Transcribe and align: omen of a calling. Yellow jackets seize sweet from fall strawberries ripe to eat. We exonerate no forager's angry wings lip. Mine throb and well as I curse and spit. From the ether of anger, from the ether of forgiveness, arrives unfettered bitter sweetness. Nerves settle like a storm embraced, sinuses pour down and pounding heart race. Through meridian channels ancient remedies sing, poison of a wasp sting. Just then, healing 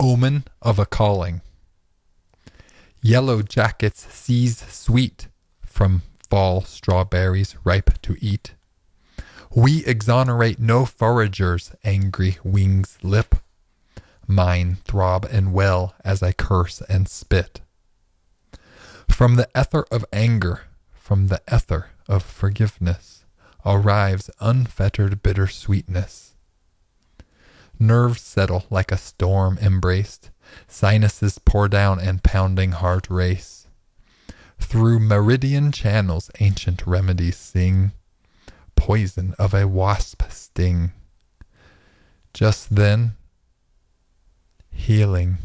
omen 0.00 0.44
of 0.62 0.78
a 0.78 0.86
calling. 0.86 1.40
Yellow 3.02 3.42
jackets 3.42 4.12
seize 4.12 4.58
sweet 4.72 5.28
from 5.64 6.02
fall 6.28 6.62
strawberries 6.62 7.56
ripe 7.64 8.00
to 8.02 8.16
eat. 8.20 8.54
We 9.54 9.84
exonerate 9.86 10.58
no 10.58 10.84
forager's 10.84 11.72
angry 11.84 12.38
wings 12.44 12.98
lip. 13.02 13.36
Mine 14.26 14.76
throb 14.84 15.24
and 15.24 15.52
well 15.54 15.94
as 16.04 16.22
I 16.22 16.32
curse 16.32 16.82
and 16.88 17.08
spit. 17.08 17.60
From 19.08 19.36
the 19.36 19.48
ether 19.58 19.84
of 19.90 20.04
anger, 20.12 20.62
from 20.92 21.28
the 21.28 21.40
ether 21.52 21.90
of 22.06 22.22
forgiveness, 22.22 23.24
arrives 23.64 24.30
unfettered 24.38 25.22
bitter 25.22 25.46
sweetness. 25.46 26.34
Nerves 27.78 28.20
settle 28.22 28.64
like 28.70 28.90
a 28.90 28.96
storm 28.96 29.58
embraced, 29.58 30.30
sinuses 30.66 31.38
pour 31.38 31.68
down 31.68 32.00
and 32.00 32.22
pounding 32.22 32.72
heart 32.72 33.08
race. 33.08 33.68
Through 34.58 35.00
meridian 35.00 35.70
channels 35.70 36.30
ancient 36.40 36.86
remedies 36.86 37.36
sing, 37.36 37.92
poison 38.74 39.34
of 39.38 39.54
a 39.54 39.68
wasp 39.68 40.22
sting. 40.30 40.92
Just 42.34 42.74
then, 42.74 43.14
healing 44.70 45.38